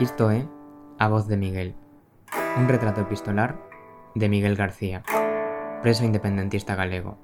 Isto 0.00 0.30
é 0.30 0.48
A 0.98 1.08
voz 1.08 1.28
de 1.28 1.36
Miguel, 1.36 1.74
un 2.56 2.68
retrato 2.68 3.02
epistolar 3.02 3.60
de 4.14 4.30
Miguel 4.30 4.56
García, 4.56 5.02
preso 5.82 6.06
independentista 6.06 6.74
galego. 6.74 7.18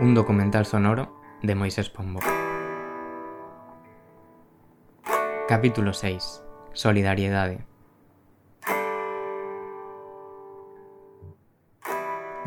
Un 0.00 0.14
documental 0.14 0.66
sonoro 0.66 1.14
de 1.44 1.54
Moisés 1.54 1.90
Pombo. 1.90 2.18
Capítulo 5.46 5.92
6. 5.94 6.42
Solidariedade. 6.72 7.62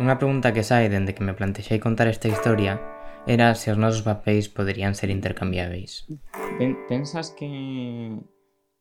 Unha 0.04 0.20
pregunta 0.20 0.52
que 0.52 0.68
sai 0.68 0.92
dende 0.92 1.16
que 1.16 1.24
me 1.24 1.32
plantexei 1.32 1.80
contar 1.80 2.12
esta 2.12 2.28
historia 2.28 2.84
era 3.24 3.56
se 3.56 3.72
os 3.72 3.80
nosos 3.80 4.04
papéis 4.04 4.52
poderían 4.52 5.00
ser 5.00 5.16
intercambiáveis. 5.16 6.12
Pensas 6.92 7.32
que 7.32 7.48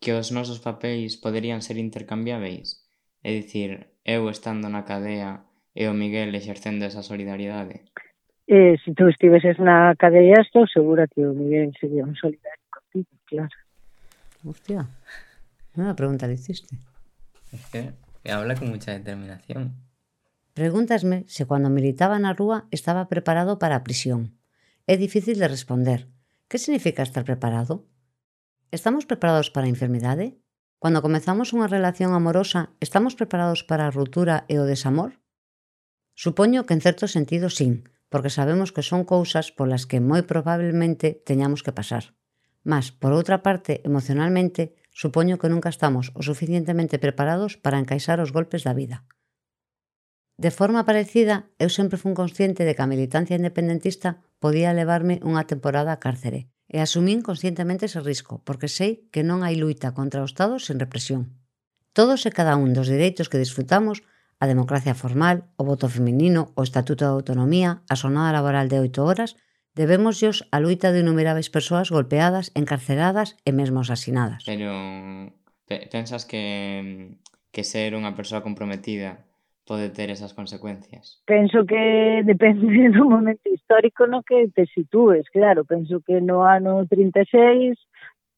que 0.06 0.14
os 0.14 0.30
nosos 0.30 0.62
papéis 0.62 1.18
poderían 1.18 1.66
ser 1.66 1.82
intercambiáveis? 1.82 2.86
É 3.26 3.34
dicir, 3.34 3.90
eu 4.06 4.30
estando 4.30 4.70
na 4.70 4.86
cadea 4.86 5.42
e 5.74 5.90
o 5.90 5.98
Miguel 5.98 6.30
exercendo 6.38 6.86
esa 6.86 7.02
solidariedade? 7.02 7.82
Eh, 8.46 8.78
se 8.86 8.94
tú 8.94 9.10
estiveses 9.10 9.58
na 9.58 9.98
cadea, 9.98 10.38
estou 10.38 10.70
segura 10.70 11.10
que 11.10 11.26
o 11.26 11.34
Miguel 11.34 11.74
sería 11.74 12.06
un 12.06 12.14
solidario 12.14 12.62
contigo, 12.70 13.10
claro. 13.26 13.56
Hostia, 14.46 14.86
nada 15.74 15.98
pregunta 15.98 16.30
le 16.30 16.38
hiciste. 16.38 16.78
Es 17.50 17.66
que, 17.74 17.90
que 18.22 18.30
habla 18.30 18.54
con 18.54 18.70
mucha 18.70 18.94
determinación. 18.94 19.74
Pregúntasme 20.54 21.26
se 21.26 21.50
cuando 21.50 21.66
militaba 21.66 22.22
na 22.22 22.30
rúa 22.30 22.70
estaba 22.70 23.10
preparado 23.10 23.58
para 23.58 23.74
a 23.74 23.82
prisión. 23.82 24.38
É 24.86 24.94
difícil 24.94 25.42
de 25.42 25.50
responder. 25.50 26.06
Que 26.46 26.62
significa 26.62 27.02
estar 27.02 27.26
preparado? 27.26 27.90
Estamos 28.70 29.06
preparados 29.06 29.50
para 29.50 29.66
a 29.66 29.72
enfermidade? 29.72 30.42
Cando 30.82 30.98
comezamos 31.02 31.54
unha 31.54 31.70
relación 31.70 32.10
amorosa, 32.18 32.74
estamos 32.82 33.14
preparados 33.14 33.62
para 33.62 33.86
a 33.86 33.94
ruptura 33.94 34.42
e 34.50 34.58
o 34.58 34.66
desamor? 34.66 35.22
Supoño 36.18 36.66
que 36.66 36.74
en 36.74 36.82
certo 36.82 37.06
sentido 37.06 37.46
sin, 37.46 37.86
porque 38.10 38.30
sabemos 38.30 38.74
que 38.74 38.82
son 38.82 39.06
cousas 39.06 39.54
polas 39.54 39.86
que 39.86 40.02
moi 40.02 40.26
probablemente 40.26 41.14
teñamos 41.22 41.62
que 41.62 41.70
pasar. 41.70 42.18
Mas, 42.66 42.90
por 42.90 43.14
outra 43.14 43.38
parte, 43.46 43.86
emocionalmente, 43.86 44.74
supoño 44.90 45.38
que 45.38 45.50
nunca 45.50 45.70
estamos 45.70 46.10
o 46.18 46.26
suficientemente 46.26 46.98
preparados 46.98 47.54
para 47.54 47.78
encaixar 47.78 48.18
os 48.18 48.34
golpes 48.34 48.66
da 48.66 48.74
vida. 48.74 49.06
De 50.36 50.50
forma 50.50 50.82
parecida, 50.82 51.48
eu 51.62 51.70
sempre 51.70 52.02
fun 52.02 52.18
consciente 52.18 52.66
de 52.66 52.74
que 52.74 52.82
a 52.82 52.90
militancia 52.90 53.38
independentista 53.38 54.26
podía 54.42 54.74
levarme 54.74 55.22
unha 55.22 55.46
temporada 55.46 55.94
a 55.94 56.02
cárcere, 56.02 56.50
E 56.66 56.82
asumín 56.82 57.22
conscientemente 57.22 57.86
ese 57.86 58.02
risco, 58.02 58.42
porque 58.42 58.66
sei 58.66 59.06
que 59.14 59.22
non 59.22 59.46
hai 59.46 59.54
luita 59.54 59.94
contra 59.94 60.22
o 60.22 60.28
Estado 60.28 60.58
sen 60.58 60.82
represión. 60.82 61.34
Todos 61.94 62.26
e 62.26 62.30
cada 62.34 62.58
un 62.58 62.74
dos 62.74 62.90
dereitos 62.90 63.30
que 63.30 63.40
disfrutamos, 63.40 64.02
a 64.38 64.44
democracia 64.44 64.92
formal, 64.92 65.48
o 65.56 65.64
voto 65.64 65.88
feminino, 65.88 66.52
o 66.58 66.60
Estatuto 66.60 67.08
de 67.08 67.14
Autonomía, 67.14 67.80
a 67.88 67.94
jornada 67.96 68.34
laboral 68.34 68.68
de 68.68 68.82
oito 68.82 69.00
horas, 69.06 69.38
debémosllos 69.76 70.48
a 70.50 70.60
luita 70.60 70.92
de 70.92 71.04
innumerables 71.04 71.52
persoas 71.52 71.92
golpeadas, 71.92 72.50
encarceradas 72.56 73.36
e 73.44 73.52
mesmo 73.52 73.84
asasinadas. 73.84 74.42
Pero 74.48 74.72
pensas 75.66 76.24
que, 76.24 77.20
que 77.52 77.62
ser 77.64 77.92
unha 77.92 78.16
persoa 78.16 78.40
comprometida 78.40 79.25
pode 79.66 79.90
ter 79.90 80.10
esas 80.10 80.32
consecuencias? 80.32 81.20
Penso 81.26 81.66
que 81.66 82.22
depende 82.24 82.88
do 82.90 83.04
momento 83.04 83.50
histórico 83.50 84.06
no 84.06 84.22
que 84.22 84.48
te 84.54 84.66
sitúes, 84.66 85.28
claro. 85.30 85.64
Penso 85.64 86.00
que 86.00 86.20
no 86.20 86.46
ano 86.46 86.86
36 86.86 87.76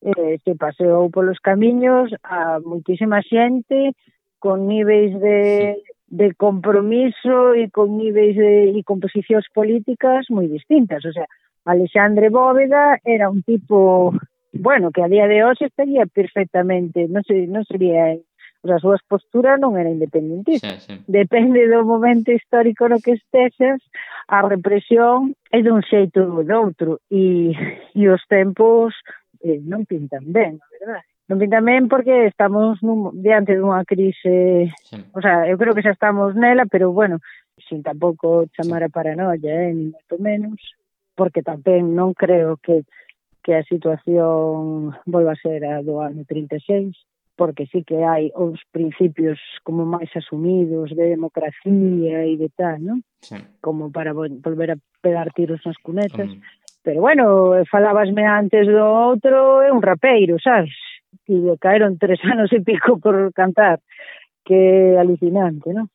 eh, 0.02 0.38
se 0.42 0.54
paseou 0.56 1.10
polos 1.10 1.38
camiños 1.38 2.10
a 2.24 2.58
moitísima 2.64 3.20
xente 3.22 3.92
con 4.38 4.66
níveis 4.66 5.12
de, 5.20 5.76
sí. 5.76 5.82
de 6.16 6.34
compromiso 6.34 7.52
e 7.54 7.68
con 7.70 7.98
níveis 7.98 8.34
de, 8.34 8.72
e 8.72 8.80
composicións 8.82 9.46
políticas 9.52 10.26
moi 10.30 10.48
distintas. 10.48 11.04
O 11.04 11.12
sea, 11.12 11.28
Alexandre 11.68 12.30
Bóveda 12.32 12.96
era 13.04 13.28
un 13.28 13.42
tipo 13.44 14.14
bueno, 14.52 14.90
que 14.90 15.02
a 15.02 15.08
día 15.08 15.28
de 15.28 15.44
hoxe 15.44 15.66
estaría 15.66 16.06
perfectamente, 16.06 17.06
non, 17.06 17.22
sei, 17.22 17.46
non 17.46 17.68
sería 17.68 18.16
Pois 18.60 18.74
a 18.74 18.82
súa 18.82 18.98
postura 19.06 19.54
non 19.54 19.78
era 19.78 19.86
independentista. 19.86 20.74
Sí, 20.82 20.90
sí. 20.90 20.94
Depende 21.06 21.70
do 21.70 21.86
momento 21.86 22.34
histórico 22.34 22.90
no 22.90 22.98
que 22.98 23.14
estexas, 23.14 23.78
a 24.26 24.42
represión 24.42 25.38
é 25.54 25.62
dun 25.62 25.80
xeito 25.86 26.26
ou 26.26 26.42
doutro 26.42 26.98
e, 27.06 27.54
e 27.94 28.02
os 28.10 28.22
tempos 28.26 28.98
eh, 29.46 29.62
non 29.62 29.86
pintan 29.86 30.26
ben, 30.26 30.58
a 30.58 30.66
verdade. 30.74 31.06
Non 31.30 31.38
pintan 31.38 31.62
ben 31.62 31.86
porque 31.86 32.26
estamos 32.26 32.82
nun, 32.82 33.14
diante 33.14 33.54
dunha 33.54 33.86
crise, 33.86 34.74
sí. 34.74 34.96
o 35.14 35.20
sea, 35.22 35.46
eu 35.46 35.54
creo 35.54 35.76
que 35.76 35.86
xa 35.86 35.94
estamos 35.94 36.34
nela, 36.34 36.66
pero 36.66 36.90
bueno, 36.90 37.22
sin 37.62 37.86
tampouco 37.86 38.50
chamar 38.58 38.82
a 38.82 38.90
paranoia, 38.90 39.70
eh, 39.70 39.70
ni 39.70 39.94
moito 39.94 40.18
menos, 40.18 40.58
porque 41.14 41.46
tamén 41.46 41.94
non 41.94 42.10
creo 42.10 42.58
que 42.58 42.82
que 43.48 43.54
a 43.56 43.64
situación 43.64 44.92
volva 45.06 45.32
a 45.32 45.40
ser 45.40 45.64
a 45.64 45.80
do 45.80 46.04
ano 46.04 46.20
36, 46.28 46.92
porque 47.38 47.70
sí 47.70 47.86
que 47.86 48.02
hai 48.02 48.34
uns 48.34 48.58
principios 48.74 49.38
como 49.62 49.86
máis 49.86 50.10
asumidos 50.18 50.90
de 50.90 51.14
democracia 51.14 52.26
e 52.26 52.34
de 52.34 52.50
tal, 52.50 52.82
non? 52.82 52.98
Sí. 53.22 53.38
Como 53.62 53.94
para 53.94 54.10
volver 54.10 54.74
a 54.74 54.80
pegar 54.98 55.30
tiros 55.30 55.62
nas 55.62 55.78
cunetas. 55.78 56.26
Um... 56.26 56.42
Pero 56.82 56.98
bueno, 57.00 57.54
falabasme 57.70 58.26
antes 58.26 58.66
do 58.66 58.82
outro, 58.82 59.62
é 59.62 59.70
un 59.70 59.78
rapeiro, 59.78 60.34
sabes? 60.42 60.74
E 61.30 61.38
caeron 61.62 61.94
tres 61.94 62.18
anos 62.26 62.50
e 62.50 62.58
pico 62.58 62.98
por 62.98 63.30
cantar, 63.30 63.78
que 64.42 64.98
alucinante, 64.98 65.70
non? 65.70 65.86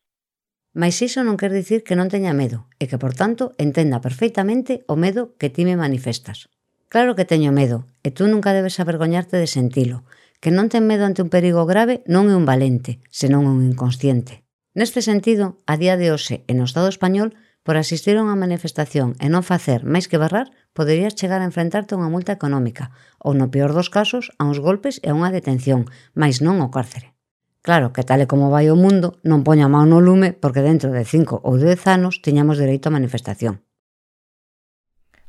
Mas 0.72 0.96
iso 1.04 1.22
non 1.22 1.36
quer 1.36 1.52
dicir 1.52 1.84
que 1.84 1.94
non 1.94 2.08
teña 2.08 2.32
medo 2.32 2.72
e 2.80 2.88
que, 2.88 2.96
por 2.96 3.12
tanto, 3.12 3.52
entenda 3.60 4.00
perfeitamente 4.00 4.82
o 4.88 4.96
medo 4.96 5.36
que 5.36 5.52
ti 5.52 5.68
me 5.68 5.76
manifestas. 5.76 6.48
Claro 6.88 7.12
que 7.12 7.28
teño 7.28 7.52
medo 7.52 7.84
e 8.00 8.10
tú 8.10 8.32
nunca 8.32 8.56
debes 8.56 8.80
avergoñarte 8.80 9.36
de 9.36 9.50
sentilo, 9.50 10.08
que 10.44 10.52
non 10.52 10.68
ten 10.68 10.84
medo 10.84 11.08
ante 11.08 11.24
un 11.24 11.32
perigo 11.32 11.64
grave 11.64 12.04
non 12.04 12.28
é 12.28 12.36
un 12.36 12.44
valente, 12.44 13.00
senón 13.08 13.48
un 13.48 13.64
inconsciente. 13.64 14.44
Neste 14.76 15.00
sentido, 15.00 15.56
a 15.64 15.80
día 15.80 15.96
de 15.96 16.12
hoxe 16.12 16.44
en 16.52 16.60
o 16.60 16.68
Estado 16.68 16.92
español, 16.92 17.32
por 17.64 17.80
asistir 17.80 18.20
a 18.20 18.24
unha 18.28 18.36
manifestación 18.36 19.16
e 19.24 19.32
non 19.32 19.40
facer 19.40 19.88
máis 19.88 20.04
que 20.04 20.20
barrar, 20.20 20.52
poderías 20.76 21.16
chegar 21.16 21.40
a 21.40 21.48
enfrentarte 21.48 21.96
a 21.96 21.98
unha 22.04 22.12
multa 22.12 22.36
económica, 22.36 22.92
ou 23.24 23.32
no 23.32 23.48
peor 23.48 23.72
dos 23.72 23.88
casos, 23.88 24.36
a 24.36 24.44
uns 24.44 24.60
golpes 24.60 25.00
e 25.00 25.08
a 25.08 25.16
unha 25.16 25.32
detención, 25.32 25.88
máis 26.12 26.44
non 26.44 26.60
o 26.60 26.68
cárcere. 26.68 27.16
Claro 27.64 27.96
que 27.96 28.04
tal 28.04 28.20
e 28.20 28.28
como 28.28 28.52
vai 28.52 28.68
o 28.68 28.76
mundo, 28.76 29.16
non 29.24 29.48
poña 29.48 29.72
mão 29.72 29.88
no 29.88 30.04
lume 30.04 30.36
porque 30.36 30.60
dentro 30.60 30.92
de 30.92 31.08
5 31.08 31.40
ou 31.40 31.56
10 31.56 31.80
anos 31.88 32.20
tiñamos 32.20 32.60
dereito 32.60 32.92
a 32.92 32.96
manifestación. 33.00 33.64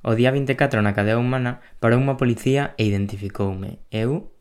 O 0.04 0.12
día 0.20 0.36
24 0.36 0.84
na 0.84 0.92
cadea 0.92 1.16
humana 1.16 1.64
parou 1.80 2.04
unha 2.04 2.20
policía 2.20 2.76
e 2.76 2.84
identificoume. 2.84 3.80
Eu 3.90 4.35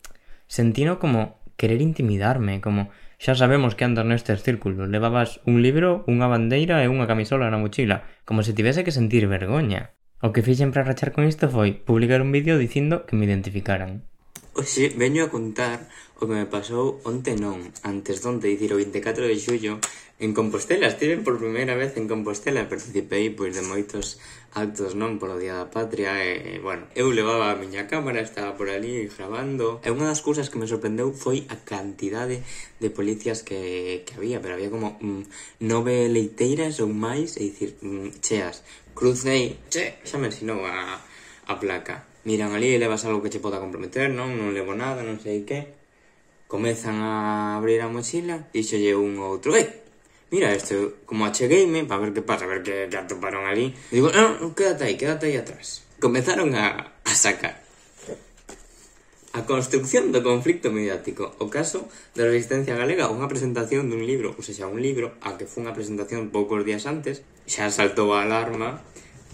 sentino 0.47 0.99
como 0.99 1.39
querer 1.57 1.81
intimidarme, 1.81 2.61
como 2.61 2.89
xa 3.17 3.33
sabemos 3.33 3.75
que 3.75 3.87
andas 3.87 4.05
nestes 4.05 4.43
círculos, 4.43 4.91
levabas 4.91 5.39
un 5.47 5.63
libro, 5.63 6.03
unha 6.11 6.27
bandeira 6.27 6.83
e 6.83 6.91
unha 6.91 7.07
camisola 7.07 7.47
na 7.47 7.61
mochila, 7.61 8.03
como 8.27 8.43
se 8.43 8.55
tivese 8.57 8.83
que 8.83 8.95
sentir 8.95 9.25
vergoña. 9.31 9.95
O 10.19 10.31
que 10.33 10.43
fixen 10.43 10.71
para 10.71 10.87
rachar 10.87 11.11
con 11.15 11.23
isto 11.23 11.47
foi 11.47 11.75
publicar 11.87 12.19
un 12.19 12.31
vídeo 12.35 12.59
dicindo 12.59 13.05
que 13.07 13.15
me 13.15 13.25
identificaran. 13.29 14.07
Oxe, 14.55 14.87
veño 14.95 15.27
a 15.27 15.33
contar 15.35 15.91
o 16.15 16.23
que 16.23 16.31
me 16.31 16.47
pasou 16.47 17.03
onte 17.03 17.35
non, 17.35 17.59
antes 17.83 18.23
donde 18.23 18.47
dicir 18.47 18.71
o 18.71 18.79
24 18.79 19.27
de 19.27 19.35
xullo 19.35 19.83
en 20.15 20.31
Compostela. 20.31 20.87
Estive 20.87 21.19
por 21.19 21.35
primeira 21.43 21.75
vez 21.75 21.99
en 21.99 22.07
Compostela, 22.07 22.71
participei 22.71 23.35
pois 23.35 23.51
de 23.51 23.67
moitos 23.67 24.15
actos 24.55 24.95
non 24.95 25.19
polo 25.19 25.35
Día 25.35 25.59
da 25.59 25.67
Patria 25.67 26.23
e, 26.23 26.63
bueno, 26.63 26.87
eu 26.95 27.11
levaba 27.11 27.51
a 27.51 27.59
miña 27.59 27.83
cámara, 27.91 28.23
estaba 28.23 28.55
por 28.55 28.71
ali 28.71 29.11
grabando. 29.11 29.83
E 29.83 29.91
unha 29.91 30.07
das 30.07 30.23
cousas 30.23 30.47
que 30.47 30.55
me 30.55 30.71
sorprendeu 30.71 31.11
foi 31.11 31.43
a 31.51 31.59
cantidade 31.59 32.39
de 32.79 32.87
policías 32.95 33.43
que, 33.43 34.07
que 34.07 34.15
había, 34.15 34.39
pero 34.39 34.55
había 34.55 34.71
como 34.71 34.95
mm, 35.03 35.67
nove 35.67 36.07
leiteiras 36.07 36.79
ou 36.79 36.87
máis, 36.87 37.35
e 37.35 37.51
dicir, 37.51 37.75
mm, 37.83 38.23
cheas, 38.23 38.63
crucei, 38.95 39.59
che, 39.67 39.99
xa 40.07 40.15
me 40.15 40.31
ensinou 40.31 40.63
a, 40.63 41.03
a 41.43 41.53
placa 41.59 42.14
miran 42.25 42.57
ali 42.57 42.73
e 42.73 42.81
levas 42.81 43.05
algo 43.05 43.21
que 43.21 43.29
che 43.29 43.39
poda 43.39 43.61
comprometer, 43.61 44.09
non? 44.09 44.33
Non 44.35 44.51
levo 44.51 44.73
nada, 44.73 45.05
non 45.05 45.21
sei 45.21 45.45
que. 45.45 45.71
Comezan 46.49 46.99
a 47.01 47.55
abrir 47.57 47.81
a 47.81 47.87
mochila, 47.87 48.49
dixolle 48.51 48.97
un 48.97 49.17
ou 49.21 49.37
outro, 49.37 49.53
eh, 49.57 49.85
mira 50.33 50.53
isto, 50.53 51.05
como 51.05 51.25
achegueime 51.25 51.85
para 51.85 52.01
ver 52.01 52.11
que 52.13 52.25
pasa, 52.25 52.45
a 52.45 52.51
ver 52.51 52.61
que, 52.65 52.89
que 52.89 52.97
atoparon 52.97 53.45
ali. 53.45 53.73
E 53.89 54.01
digo, 54.01 54.09
non, 54.09 54.41
non, 54.41 54.57
quédate 54.57 54.89
aí, 54.89 54.97
quédate 54.97 55.29
aí 55.29 55.37
atrás. 55.37 55.85
Comezaron 56.01 56.53
a, 56.57 56.97
a 57.05 57.13
sacar. 57.13 57.65
A 59.35 59.43
construcción 59.43 60.15
do 60.15 60.23
conflicto 60.23 60.71
mediático 60.71 61.35
O 61.43 61.51
caso 61.51 61.91
da 62.15 62.23
resistencia 62.23 62.79
galega 62.79 63.11
Unha 63.11 63.27
presentación 63.27 63.91
dun 63.91 64.07
libro 64.07 64.31
Ou 64.31 64.39
seja, 64.39 64.63
un 64.63 64.79
libro 64.79 65.11
a 65.19 65.35
que 65.35 65.43
foi 65.43 65.67
unha 65.67 65.75
presentación 65.75 66.31
poucos 66.31 66.63
días 66.63 66.87
antes 66.87 67.19
Xa 67.43 67.67
saltou 67.67 68.15
a 68.15 68.23
alarma 68.23 68.79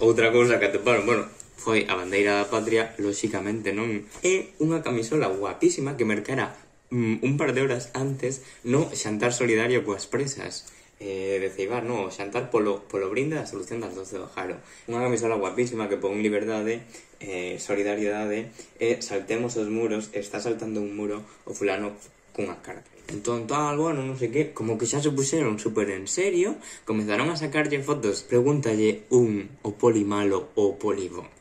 Outra 0.01 0.33
cousa 0.33 0.57
que 0.57 0.73
atoparon 0.73 1.05
Bueno, 1.05 1.29
foi 1.61 1.85
a 1.85 1.93
bandeira 1.93 2.41
da 2.41 2.49
patria, 2.49 2.97
lóxicamente 2.97 3.69
non, 3.69 4.09
e 4.25 4.57
unha 4.57 4.81
camisola 4.81 5.29
guapísima 5.29 5.93
que 5.93 6.09
mercara 6.09 6.57
mm, 6.89 7.21
un 7.21 7.33
par 7.37 7.53
de 7.53 7.61
horas 7.61 7.93
antes 7.93 8.41
no 8.65 8.89
xantar 8.97 9.29
solidario 9.29 9.85
coas 9.85 10.09
presas 10.09 10.65
eh, 11.01 11.37
de 11.41 11.49
Ceibar, 11.49 11.85
no, 11.85 12.09
xantar 12.09 12.49
polo, 12.49 12.85
polo 12.85 13.09
brinda 13.13 13.41
da 13.41 13.49
solución 13.49 13.81
das 13.81 13.97
12 13.97 14.21
do 14.21 14.29
Jaro. 14.29 14.57
Unha 14.85 15.01
camisola 15.01 15.37
guapísima 15.37 15.89
que 15.89 15.97
pon 15.97 16.21
liberdade, 16.21 16.85
eh, 17.21 17.57
solidariedade, 17.57 18.53
e 18.77 19.01
saltemos 19.01 19.57
os 19.57 19.69
muros, 19.69 20.13
está 20.13 20.37
saltando 20.37 20.81
un 20.81 20.93
muro 20.93 21.25
o 21.45 21.57
fulano 21.57 21.97
cunha 22.37 22.57
carta. 22.61 22.89
Entón, 23.09 23.49
tal, 23.49 23.75
bueno, 23.81 24.05
non 24.05 24.15
sei 24.15 24.29
que, 24.29 24.53
como 24.53 24.77
que 24.77 24.87
xa 24.87 25.01
se 25.01 25.11
puxeron 25.11 25.57
super 25.57 25.89
en 25.89 26.05
serio, 26.05 26.55
comenzaron 26.85 27.27
a 27.33 27.35
sacarlle 27.35 27.81
fotos, 27.81 28.23
pregúntalle 28.23 29.09
un 29.09 29.49
o 29.65 29.73
poli 29.75 30.05
malo 30.05 30.53
o 30.55 30.77
poli 30.77 31.09
bon 31.09 31.40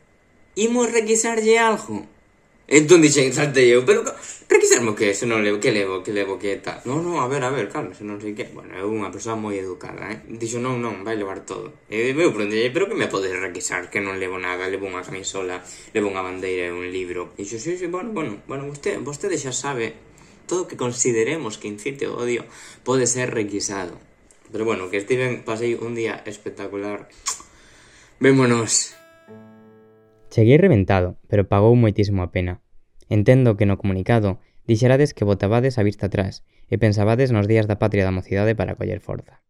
imos 0.54 0.90
requisarlle 0.90 1.58
algo. 1.58 2.06
Entón 2.70 3.02
dixen, 3.02 3.34
salte 3.34 3.66
eu, 3.66 3.82
pero 3.82 4.06
requisarme 4.46 4.94
que, 4.94 5.10
se 5.10 5.26
non 5.26 5.42
levo, 5.42 5.58
que 5.58 5.74
levo, 5.74 6.06
que 6.06 6.14
levo, 6.14 6.38
que 6.38 6.54
tal. 6.62 6.78
Non, 6.86 7.02
non, 7.02 7.18
a 7.18 7.26
ver, 7.26 7.42
a 7.42 7.50
ver, 7.50 7.66
calma, 7.66 7.98
se 7.98 8.06
non 8.06 8.22
sei 8.22 8.30
que. 8.30 8.46
Bueno, 8.46 8.70
é 8.78 8.86
unha 8.86 9.10
persoa 9.10 9.34
moi 9.34 9.58
educada, 9.58 10.06
eh. 10.06 10.22
Dixo, 10.38 10.62
non, 10.62 10.78
non, 10.78 11.02
vai 11.02 11.18
levar 11.18 11.42
todo. 11.42 11.74
E 11.90 12.14
eu 12.14 12.30
prendelle, 12.30 12.70
pero 12.70 12.86
que 12.86 12.94
me 12.94 13.10
podes 13.10 13.34
requisar, 13.34 13.90
que 13.90 13.98
non 13.98 14.22
levo 14.22 14.38
nada, 14.38 14.70
levo 14.70 14.86
unha 14.86 15.02
camisola, 15.02 15.58
levo 15.90 16.14
unha 16.14 16.22
bandeira 16.22 16.70
e 16.70 16.74
un 16.74 16.86
libro. 16.94 17.34
Dixo, 17.34 17.58
sí, 17.58 17.74
sí, 17.74 17.90
bueno, 17.90 18.14
bueno, 18.14 18.38
bueno, 18.46 18.70
vostede, 18.70 19.02
vostede 19.02 19.34
xa 19.34 19.50
sabe, 19.50 19.98
todo 20.46 20.70
que 20.70 20.78
consideremos 20.78 21.58
que 21.58 21.66
incite 21.66 22.06
o 22.06 22.22
odio 22.22 22.46
pode 22.86 23.10
ser 23.10 23.34
requisado. 23.34 23.98
Pero 24.54 24.62
bueno, 24.62 24.94
que 24.94 25.02
estiven, 25.02 25.42
pasei 25.42 25.74
un 25.74 25.98
día 25.98 26.22
espectacular. 26.22 27.10
Vémonos. 28.22 28.99
Cheguei 30.30 30.58
reventado, 30.62 31.18
pero 31.26 31.50
pagou 31.50 31.74
moitísimo 31.74 32.22
a 32.22 32.30
pena. 32.30 32.62
Entendo 33.10 33.58
que 33.58 33.66
no 33.66 33.82
comunicado 33.82 34.38
dixerades 34.62 35.10
que 35.10 35.26
botabades 35.26 35.74
a 35.76 35.82
vista 35.82 36.06
atrás 36.06 36.46
e 36.70 36.78
pensabades 36.78 37.34
nos 37.34 37.50
días 37.50 37.66
da 37.66 37.82
patria 37.82 38.06
da 38.06 38.14
mocidade 38.14 38.54
para 38.54 38.78
coller 38.78 39.02
forza. 39.02 39.42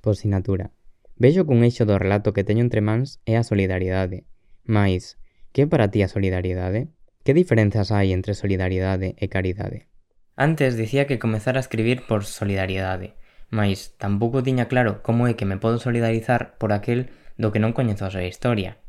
Posinatura. 0.00 0.72
Vexo 1.20 1.44
cun 1.44 1.60
eixo 1.60 1.84
do 1.84 2.00
relato 2.00 2.32
que 2.32 2.48
teño 2.48 2.64
entre 2.64 2.80
mans 2.80 3.20
é 3.28 3.36
a 3.36 3.44
solidariedade. 3.44 4.24
Mais, 4.64 5.20
que 5.52 5.68
para 5.68 5.92
ti 5.92 6.00
a 6.00 6.08
solidariedade? 6.08 6.88
Que 7.22 7.36
diferenzas 7.36 7.92
hai 7.92 8.16
entre 8.16 8.32
solidariedade 8.32 9.12
e 9.20 9.28
caridade? 9.28 9.92
Antes 10.34 10.80
dicía 10.80 11.04
que 11.04 11.20
comezara 11.20 11.60
a 11.60 11.64
escribir 11.66 12.08
por 12.08 12.24
solidariedade, 12.24 13.20
mais 13.52 13.92
tampouco 14.00 14.40
tiña 14.40 14.64
claro 14.66 15.04
como 15.04 15.28
é 15.28 15.36
que 15.36 15.44
me 15.44 15.60
podo 15.60 15.76
solidarizar 15.76 16.56
por 16.56 16.72
aquel 16.72 17.12
do 17.36 17.52
que 17.52 17.60
non 17.60 17.76
coñezo 17.76 18.08
a 18.08 18.10
súa 18.10 18.24
historia, 18.24 18.81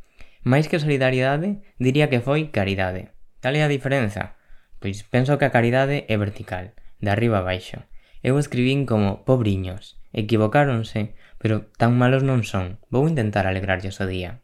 máis 0.44 0.68
que 0.68 0.80
solidariedade, 0.80 1.64
diría 1.80 2.12
que 2.12 2.24
foi 2.24 2.52
caridade. 2.52 3.16
Cal 3.40 3.56
é 3.56 3.64
a 3.64 3.72
diferenza? 3.72 4.36
Pois 4.84 5.04
penso 5.08 5.40
que 5.40 5.48
a 5.48 5.56
caridade 5.56 6.04
é 6.12 6.16
vertical, 6.20 6.76
de 7.00 7.10
arriba 7.10 7.40
a 7.40 7.48
baixo. 7.48 7.88
Eu 8.24 8.40
escribín 8.40 8.88
como 8.88 9.24
pobriños, 9.28 10.00
equivocáronse, 10.12 11.16
pero 11.40 11.68
tan 11.76 11.96
malos 12.00 12.24
non 12.24 12.44
son, 12.48 12.80
vou 12.88 13.04
intentar 13.08 13.44
alegrarlles 13.48 14.00
o 14.00 14.08
día. 14.08 14.44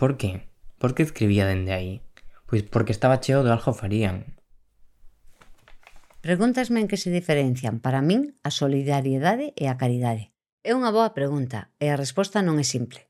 Por 0.00 0.16
que? 0.16 0.48
Por 0.80 0.96
que 0.96 1.04
escribía 1.04 1.44
dende 1.44 1.76
aí? 1.76 2.00
Pois 2.48 2.64
porque 2.64 2.96
estaba 2.96 3.20
cheo 3.20 3.44
do 3.44 3.52
algo 3.52 3.76
farían. 3.76 4.40
Pregúntasme 6.24 6.80
en 6.80 6.88
que 6.88 7.00
se 7.00 7.12
diferencian 7.12 7.80
para 7.80 8.00
min 8.00 8.36
a 8.44 8.52
solidariedade 8.52 9.52
e 9.56 9.68
a 9.68 9.76
caridade. 9.76 10.32
É 10.60 10.76
unha 10.76 10.92
boa 10.92 11.16
pregunta 11.16 11.72
e 11.80 11.88
a 11.88 11.96
resposta 11.96 12.44
non 12.44 12.60
é 12.60 12.64
simple. 12.64 13.08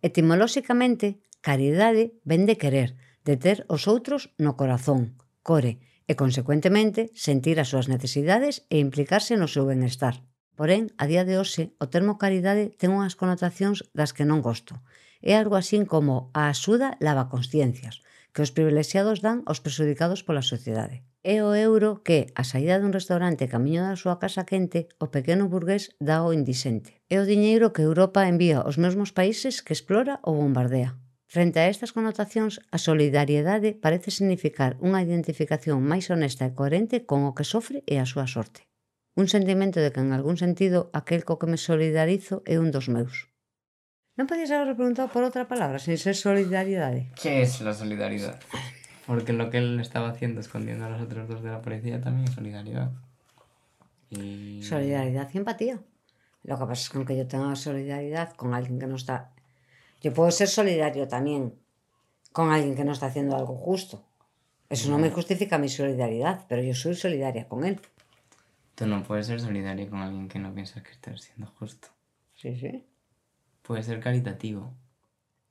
Etimolóxicamente, 0.00 1.20
Caridade 1.46 2.04
ven 2.26 2.42
de 2.50 2.58
querer, 2.58 2.98
de 3.22 3.38
ter 3.38 3.62
os 3.70 3.86
outros 3.86 4.34
no 4.34 4.58
corazón, 4.58 5.14
core, 5.46 5.78
e, 6.10 6.18
consecuentemente, 6.18 7.06
sentir 7.14 7.62
as 7.62 7.70
súas 7.70 7.86
necesidades 7.86 8.66
e 8.66 8.82
implicarse 8.82 9.38
no 9.38 9.46
seu 9.46 9.62
benestar. 9.62 10.26
Porén, 10.58 10.90
a 10.98 11.06
día 11.06 11.22
de 11.22 11.38
hoxe, 11.38 11.70
o 11.78 11.86
termo 11.86 12.18
caridade 12.18 12.74
ten 12.74 12.90
unhas 12.90 13.14
connotacións 13.14 13.86
das 13.94 14.10
que 14.10 14.26
non 14.26 14.42
gosto. 14.42 14.82
É 15.22 15.38
algo 15.38 15.54
así 15.54 15.78
como 15.86 16.34
a 16.34 16.50
axuda 16.50 16.98
lava 16.98 17.30
consciencias, 17.30 18.02
que 18.34 18.42
os 18.42 18.50
privilexiados 18.50 19.22
dan 19.22 19.46
aos 19.46 19.62
presudicados 19.62 20.26
pola 20.26 20.42
sociedade. 20.42 21.06
É 21.22 21.46
o 21.46 21.54
euro 21.54 22.02
que, 22.02 22.26
a 22.34 22.42
saída 22.42 22.82
dun 22.82 22.90
restaurante 22.90 23.46
camiño 23.46 23.86
da 23.86 23.94
súa 23.94 24.18
casa 24.18 24.42
quente, 24.50 24.90
o 24.98 25.14
pequeno 25.14 25.46
burgués 25.46 25.94
dá 26.02 26.26
ao 26.26 26.34
indixente. 26.34 26.98
É 27.06 27.22
o 27.22 27.28
diñeiro 27.30 27.70
que 27.70 27.86
Europa 27.86 28.26
envía 28.26 28.66
aos 28.66 28.82
mesmos 28.82 29.14
países 29.14 29.62
que 29.62 29.70
explora 29.70 30.18
ou 30.26 30.42
bombardea. 30.42 31.05
Frente 31.36 31.60
a 31.60 31.68
estas 31.68 31.92
connotacións, 31.92 32.64
a 32.72 32.80
solidariedade 32.80 33.76
parece 33.76 34.08
significar 34.08 34.80
unha 34.80 35.04
identificación 35.04 35.84
máis 35.84 36.08
honesta 36.08 36.48
e 36.48 36.56
coherente 36.56 37.04
con 37.04 37.28
o 37.28 37.36
que 37.36 37.44
sofre 37.44 37.84
e 37.84 38.00
a 38.00 38.08
súa 38.08 38.24
sorte. 38.24 38.64
Un 39.20 39.28
sentimento 39.28 39.84
de 39.84 39.92
que 39.92 40.00
en 40.00 40.16
algún 40.16 40.40
sentido 40.40 40.88
aquel 40.96 41.28
co 41.28 41.36
que 41.36 41.44
me 41.44 41.60
solidarizo 41.60 42.40
é 42.48 42.56
un 42.56 42.72
dos 42.72 42.88
meus. 42.88 43.28
Non 44.16 44.24
podías 44.24 44.48
haber 44.48 44.80
preguntado 44.80 45.12
por 45.12 45.28
outra 45.28 45.44
palabra 45.44 45.76
sin 45.76 46.00
ser 46.00 46.16
solidariedade. 46.16 47.12
Que 47.20 47.44
é 47.44 47.46
la 47.60 47.76
solidaridade? 47.76 48.40
Porque 49.04 49.36
lo 49.36 49.52
que 49.52 49.60
él 49.60 49.76
estaba 49.76 50.16
haciendo 50.16 50.40
escondiendo 50.40 50.88
a 50.88 50.92
los 50.96 51.04
otros 51.04 51.28
dos 51.28 51.44
de 51.44 51.52
la 51.52 51.60
policía 51.60 52.00
también 52.00 52.24
es 52.24 52.32
solidaridad. 52.32 52.96
Y... 54.08 54.64
Solidaridad 54.64 55.28
y 55.28 55.36
empatía. 55.36 55.76
Lo 56.48 56.56
que 56.56 56.64
pasa 56.64 56.80
es 56.80 56.88
que 56.88 56.96
aunque 56.96 57.12
yo 57.12 57.28
tenga 57.28 57.52
solidaridad 57.60 58.32
con 58.40 58.56
alguien 58.56 58.80
que 58.80 58.88
no 58.88 58.96
está 58.96 59.35
Yo 60.06 60.14
puedo 60.14 60.30
ser 60.30 60.46
solidario 60.46 61.08
también 61.08 61.58
con 62.30 62.52
alguien 62.52 62.76
que 62.76 62.84
no 62.84 62.92
está 62.92 63.06
haciendo 63.06 63.34
algo 63.34 63.56
justo. 63.56 64.04
Eso 64.70 64.88
no 64.88 64.98
me 64.98 65.10
justifica 65.10 65.58
mi 65.58 65.68
solidaridad, 65.68 66.44
pero 66.48 66.62
yo 66.62 66.76
soy 66.76 66.94
solidaria 66.94 67.48
con 67.48 67.64
él. 67.64 67.80
Tú 68.76 68.86
no 68.86 69.02
puedes 69.02 69.26
ser 69.26 69.40
solidario 69.40 69.90
con 69.90 69.98
alguien 69.98 70.28
que 70.28 70.38
no 70.38 70.54
piensas 70.54 70.84
que 70.84 70.92
estás 70.92 71.22
siendo 71.22 71.48
justo. 71.58 71.88
Sí, 72.36 72.54
sí. 72.54 72.84
Puedes 73.62 73.86
ser 73.86 73.98
caritativo. 73.98 74.72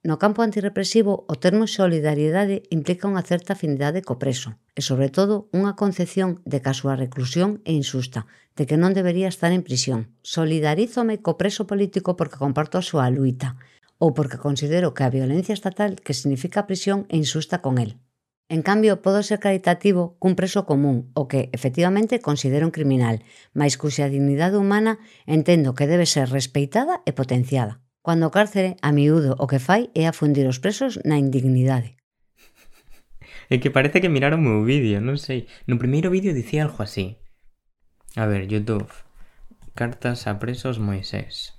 No 0.04 0.19
campo 0.19 0.42
antirrepresivo, 0.42 1.25
o 1.28 1.36
termo 1.36 1.68
solidariedade 1.68 2.63
implica 2.72 3.12
unha 3.12 3.28
certa 3.28 3.60
afinidade 3.60 4.08
co 4.08 4.16
preso 4.24 4.56
e, 4.72 4.80
sobre 4.80 5.12
todo, 5.12 5.51
unha 5.51 5.75
concepción 5.75 6.40
de 6.48 6.63
que 6.63 6.72
a 6.72 6.78
súa 6.80 6.96
reclusión 6.96 7.60
é 7.68 7.75
insusta, 7.75 8.24
de 8.56 8.63
que 8.63 8.80
non 8.80 8.96
debería 8.96 9.28
estar 9.28 9.51
en 9.51 9.68
prisión. 9.68 10.16
Solidarízome 10.24 11.19
co 11.19 11.36
preso 11.36 11.68
político 11.68 12.16
porque 12.16 12.40
comparto 12.40 12.80
a 12.80 12.86
súa 12.86 13.12
luita, 13.12 13.60
ou 13.97 14.13
porque 14.13 14.42
considero 14.42 14.94
que 14.94 15.03
a 15.03 15.13
violencia 15.13 15.53
estatal 15.56 15.95
que 16.03 16.18
significa 16.18 16.67
prisión 16.67 17.08
é 17.08 17.15
insusta 17.17 17.63
con 17.63 17.79
el. 17.79 17.98
En 18.48 18.62
cambio, 18.62 19.01
podo 19.01 19.25
ser 19.25 19.41
caritativo 19.41 20.22
cun 20.22 20.38
preso 20.38 20.70
común, 20.70 21.10
o 21.17 21.25
que 21.25 21.50
efectivamente 21.50 22.22
considero 22.22 22.70
un 22.70 22.75
criminal, 22.75 23.25
mais 23.58 23.74
cuxa 23.74 24.05
dignidade 24.05 24.62
humana 24.62 25.01
entendo 25.25 25.74
que 25.74 25.89
debe 25.89 26.05
ser 26.05 26.29
respeitada 26.29 27.01
e 27.10 27.12
potenciada. 27.17 27.81
Cando 28.05 28.29
o 28.29 28.34
cárcere, 28.36 28.77
a 28.86 28.93
miúdo, 28.93 29.34
o 29.41 29.50
que 29.50 29.58
fai 29.58 29.89
é 29.98 30.05
afundir 30.05 30.46
os 30.46 30.62
presos 30.62 31.01
na 31.01 31.17
indignidade. 31.17 31.98
É 33.46 33.62
que 33.62 33.70
parece 33.70 34.01
que 34.01 34.10
miraron 34.10 34.41
o 34.41 34.46
meu 34.50 34.62
vídeo, 34.65 34.98
non 34.98 35.22
sei. 35.22 35.46
No 35.70 35.77
primeiro 35.77 36.10
vídeo 36.10 36.34
dicía 36.34 36.65
algo 36.65 36.81
así. 36.81 37.22
A 38.17 38.25
ver, 38.25 38.50
Youtube. 38.50 38.89
Cartas 39.77 40.25
a 40.25 40.41
presos 40.41 40.81
Moisés. 40.81 41.53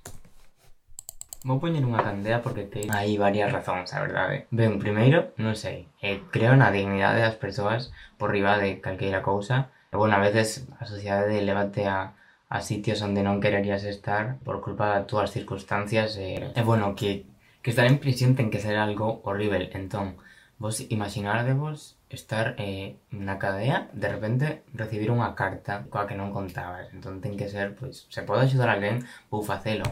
Vou 1.47 1.63
poñer 1.63 1.79
unha 1.87 2.03
candea 2.03 2.43
porque 2.43 2.67
te 2.67 2.81
hai 2.91 3.15
varias 3.15 3.47
razóns, 3.55 3.95
a 3.95 4.03
verdade. 4.03 4.35
¿eh? 4.35 4.43
Ben, 4.51 4.83
primeiro, 4.83 5.31
non 5.39 5.55
sei, 5.55 5.87
eh, 6.03 6.19
creo 6.27 6.59
na 6.59 6.75
dignidade 6.75 7.23
das 7.23 7.39
persoas 7.39 7.95
por 8.19 8.35
riba 8.35 8.59
de 8.59 8.83
calqueira 8.83 9.23
cousa. 9.23 9.71
E, 9.87 9.95
bueno, 9.95 10.19
a 10.19 10.23
veces 10.27 10.67
a 10.75 10.83
sociedade 10.83 11.39
levate 11.39 11.87
a, 11.87 12.19
a 12.51 12.59
sitios 12.59 12.99
onde 12.99 13.23
non 13.23 13.39
quererías 13.39 13.87
estar 13.87 14.43
por 14.43 14.59
culpa 14.59 14.91
das 14.91 15.07
túas 15.07 15.31
circunstancias 15.31 16.19
e, 16.19 16.51
e 16.51 16.61
bueno, 16.67 16.99
que, 16.99 17.23
que 17.63 17.71
estar 17.71 17.87
en 17.87 18.03
prisión 18.03 18.35
ten 18.35 18.51
que 18.51 18.59
ser 18.59 18.75
algo 18.75 19.23
horrible. 19.23 19.71
Entón, 19.71 20.19
vos 20.59 20.83
imaginardevos 20.91 21.95
estar 22.11 22.59
eh, 22.59 22.99
na 23.15 23.39
cadea, 23.39 23.87
de 23.95 24.07
repente 24.11 24.67
recibir 24.75 25.15
unha 25.15 25.31
carta 25.31 25.87
coa 25.87 26.11
que 26.11 26.19
non 26.19 26.35
contabas. 26.35 26.91
Entón 26.91 27.23
ten 27.23 27.39
que 27.39 27.47
ser, 27.47 27.71
pois, 27.71 28.03
se 28.11 28.27
pode 28.27 28.43
axudar 28.43 28.67
alguén, 28.67 29.07
vou 29.31 29.47
facelo. 29.47 29.87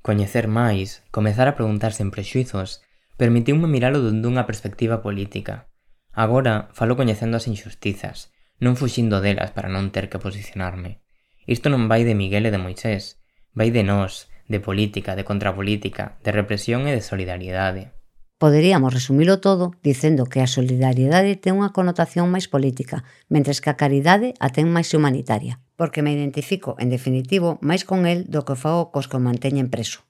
Coñecer 0.00 0.48
máis, 0.48 1.04
comezar 1.12 1.44
a 1.44 1.56
preguntar 1.60 1.92
sen 1.92 2.08
prexuizos, 2.08 2.80
permitiume 3.20 3.68
miralo 3.68 4.00
dunha 4.00 4.48
perspectiva 4.48 5.04
política. 5.04 5.68
Agora 6.16 6.72
falo 6.72 6.96
coñecendo 6.96 7.36
as 7.36 7.44
injustizas, 7.44 8.32
non 8.64 8.80
fuxindo 8.80 9.20
delas 9.20 9.52
para 9.52 9.68
non 9.68 9.92
ter 9.92 10.08
que 10.08 10.16
posicionarme. 10.16 11.04
Isto 11.44 11.68
non 11.68 11.84
vai 11.84 12.08
de 12.08 12.16
Miguel 12.16 12.48
e 12.48 12.54
de 12.54 12.56
Moisés, 12.56 13.20
vai 13.52 13.68
de 13.68 13.84
nós, 13.84 14.32
de 14.48 14.56
política, 14.56 15.12
de 15.12 15.28
contrapolítica, 15.28 16.16
de 16.24 16.32
represión 16.32 16.88
e 16.88 16.96
de 16.96 17.04
solidariedade. 17.04 17.92
Poderíamos 18.40 18.96
resumilo 18.96 19.36
todo 19.44 19.76
dicendo 19.84 20.24
que 20.24 20.40
a 20.40 20.48
solidariedade 20.48 21.36
ten 21.36 21.60
unha 21.60 21.76
connotación 21.76 22.32
máis 22.32 22.48
política, 22.48 23.04
mentres 23.28 23.60
que 23.60 23.68
a 23.68 23.76
caridade 23.76 24.32
a 24.40 24.48
ten 24.48 24.72
máis 24.72 24.96
humanitaria 24.96 25.60
porque 25.80 26.02
me 26.02 26.12
identifico, 26.12 26.76
en 26.76 26.92
definitivo, 26.92 27.56
máis 27.64 27.88
con 27.88 28.04
el 28.04 28.28
do 28.28 28.44
que 28.44 28.52
fago 28.52 28.92
cos 28.92 29.08
que 29.08 29.16
o 29.16 29.24
manteñen 29.24 29.72
preso. 29.72 30.04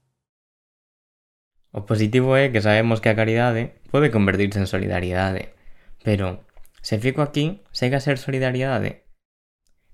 O 1.71 1.87
positivo 1.87 2.35
é 2.35 2.51
que 2.51 2.59
sabemos 2.59 2.99
que 2.99 3.07
a 3.07 3.15
caridade 3.15 3.79
pode 3.95 4.11
convertirse 4.11 4.59
en 4.59 4.67
solidariedade, 4.67 5.55
pero 6.03 6.43
se 6.83 6.99
fico 6.99 7.23
aquí, 7.23 7.63
segue 7.71 7.95
a 7.95 8.03
ser 8.03 8.19
solidariedade? 8.19 9.07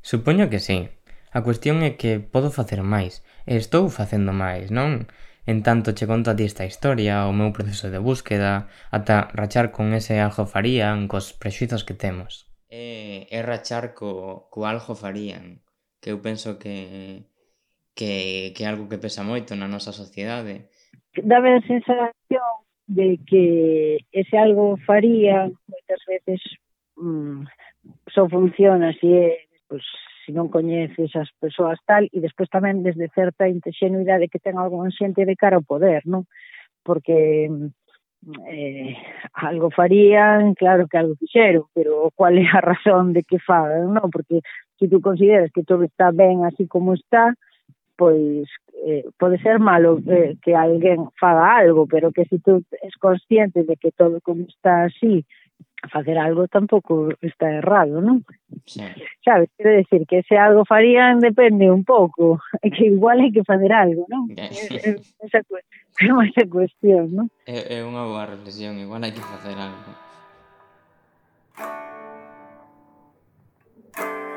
Supoño 0.01 0.49
que 0.49 0.65
sí. 0.65 0.89
A 1.29 1.45
cuestión 1.45 1.85
é 1.85 2.01
que 2.01 2.25
podo 2.25 2.49
facer 2.49 2.81
máis, 2.81 3.21
e 3.45 3.61
estou 3.61 3.93
facendo 3.93 4.33
máis, 4.33 4.73
non? 4.73 5.13
En 5.45 5.61
tanto 5.61 5.93
che 5.93 6.09
conto 6.09 6.33
a 6.33 6.37
ti 6.41 6.49
esta 6.49 6.65
historia, 6.65 7.29
o 7.29 7.37
meu 7.37 7.53
proceso 7.53 7.93
de 7.93 8.01
búsqueda, 8.01 8.73
ata 8.89 9.29
rachar 9.37 9.77
con 9.77 9.93
ese 9.93 10.25
algo 10.25 10.49
farían, 10.49 11.05
cos 11.05 11.37
prexuizos 11.37 11.85
que 11.85 11.93
temos. 11.93 12.49
É, 12.73 13.29
é 13.29 13.45
rachar 13.45 13.93
co, 13.93 14.49
co 14.49 14.65
algo 14.65 14.97
farían 14.97 15.66
que 16.07 16.15
eu 16.15 16.23
penso 16.23 16.55
que 16.57 17.27
que, 17.99 18.53
que 18.55 18.63
é 18.63 18.69
algo 18.69 18.87
que 18.87 19.03
pesa 19.03 19.27
moito 19.27 19.59
na 19.59 19.67
nosa 19.67 19.91
sociedade. 19.91 20.71
Dame 21.19 21.59
a 21.59 21.67
sensación 21.67 22.47
de 22.87 23.19
que 23.27 23.99
ese 24.13 24.39
algo 24.39 24.79
faría 24.87 25.51
moitas 25.67 26.03
veces 26.07 26.39
mm, 26.95 27.43
só 28.15 28.29
funciona 28.29 28.95
se 29.01 29.09
é, 29.11 29.51
pues, 29.67 29.83
se 30.23 30.31
non 30.31 30.47
coñeces 30.47 31.11
as 31.19 31.27
persoas 31.43 31.83
tal 31.83 32.07
e 32.15 32.23
despois 32.23 32.47
tamén 32.55 32.87
desde 32.87 33.11
certa 33.11 33.51
ingenuidade 33.51 34.31
que 34.31 34.39
ten 34.39 34.63
algún 34.63 34.95
xente 34.95 35.27
de 35.27 35.35
cara 35.35 35.59
ao 35.59 35.67
poder, 35.67 36.07
non? 36.07 36.23
Porque 36.87 37.51
mm, 37.51 37.75
eh, 38.47 38.95
algo 39.35 39.75
farían, 39.75 40.55
claro 40.55 40.87
que 40.87 40.99
algo 41.03 41.19
fixeron, 41.19 41.67
pero 41.75 42.15
cual 42.15 42.39
é 42.39 42.47
a 42.47 42.63
razón 42.71 43.11
de 43.11 43.27
que 43.27 43.43
fagan, 43.43 43.91
non? 43.91 44.07
Porque 44.15 44.45
se 44.79 44.87
si 44.87 44.89
tú 44.89 45.01
consideras 45.01 45.51
que 45.53 45.63
todo 45.63 45.83
está 45.85 46.11
ben 46.13 46.45
así 46.45 46.67
como 46.67 46.95
está, 46.95 47.35
pois 47.97 48.49
eh, 48.85 49.05
pode 49.19 49.39
ser 49.39 49.59
malo 49.59 49.99
eh, 50.07 50.37
que 50.43 50.55
alguén 50.55 51.09
faga 51.19 51.57
algo, 51.57 51.87
pero 51.87 52.13
que 52.13 52.25
se 52.25 52.37
si 52.37 52.39
tú 52.39 52.63
es 52.83 52.95
consciente 52.97 53.65
de 53.65 53.77
que 53.77 53.91
todo 53.91 54.21
como 54.21 54.45
está 54.45 54.85
así, 54.85 55.25
facer 55.91 56.19
algo 56.19 56.49
tampouco 56.49 57.09
está 57.23 57.51
errado, 57.51 58.01
non? 58.01 58.25
Sí. 58.67 58.83
Sabes, 59.25 59.49
quero 59.57 59.71
decir 59.71 60.07
que 60.07 60.23
se 60.23 60.37
algo 60.37 60.65
farían 60.65 61.21
depende 61.21 61.71
un 61.71 61.85
pouco, 61.85 62.41
que 62.63 62.87
igual 62.87 63.21
hai 63.21 63.33
que 63.33 63.45
facer 63.45 63.73
algo, 63.73 64.05
non? 64.09 64.29
Eh, 64.37 64.51
esa, 65.23 65.41
é 65.41 66.11
esa 66.29 66.45
cuestión, 66.57 67.13
non? 67.15 67.27
É, 67.47 67.81
é 67.81 67.85
unha 67.85 68.05
boa 68.05 68.27
reflexión, 68.27 68.77
igual 68.77 69.05
hai 69.05 69.13
que 69.15 69.23
facer 69.25 69.57
algo. 69.57 69.91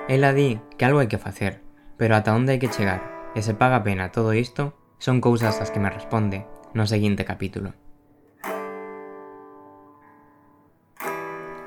Ela 0.10 0.34
di 0.34 0.58
que 0.74 0.90
algo 0.90 0.98
hai 0.98 1.06
que 1.06 1.22
facer, 1.22 1.62
pero 1.94 2.18
ata 2.18 2.34
onde 2.34 2.58
hai 2.58 2.60
que 2.60 2.74
chegar 2.74 3.30
e 3.38 3.46
se 3.46 3.54
paga 3.54 3.86
pena 3.86 4.10
todo 4.10 4.34
isto 4.34 4.74
son 4.98 5.22
cousas 5.22 5.62
as 5.62 5.70
que 5.70 5.78
me 5.78 5.94
responde 5.94 6.50
no 6.74 6.90
seguinte 6.90 7.30
capítulo. 7.30 7.78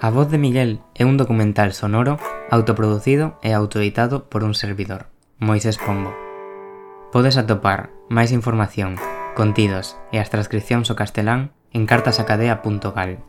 A 0.03 0.11
voz 0.11 0.27
de 0.35 0.43
Miguel 0.43 0.83
é 0.99 1.07
un 1.07 1.15
documental 1.15 1.71
sonoro 1.71 2.19
autoproducido 2.51 3.39
e 3.47 3.55
autoeditado 3.55 4.27
por 4.27 4.43
un 4.43 4.59
servidor, 4.59 5.07
Moisés 5.39 5.79
Pombo. 5.79 6.11
Podes 7.15 7.39
atopar 7.39 7.95
máis 8.11 8.35
información, 8.35 8.99
contidos 9.39 9.95
e 10.11 10.19
as 10.19 10.35
transcripcións 10.35 10.91
ao 10.91 10.99
castelán 10.99 11.55
en 11.71 11.87
cartasacadea.gal. 11.87 13.23